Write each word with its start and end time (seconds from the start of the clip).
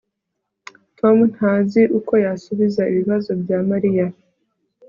tom 0.99 1.17
ntazi 1.33 1.81
uko 1.99 2.13
yasubiza 2.25 2.81
ibibazo 2.91 3.31
bya 3.41 3.59
mariya 3.69 4.05